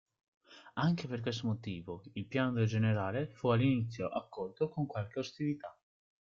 [0.79, 5.77] Anche per questo motivo il piano del generale fu all'inizio accolto con qualche ostilità.